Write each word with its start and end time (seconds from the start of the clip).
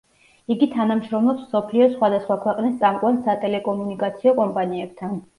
იგი 0.53 0.67
თანამშრომლობს 0.75 1.41
მსოფლიოს 1.41 1.91
სხვადასხვა 1.97 2.37
ქვეყნის 2.45 2.79
წამყვან 2.79 3.19
სატელეკომუნიკაციო 3.27 4.33
კომპანიებთან. 4.41 5.15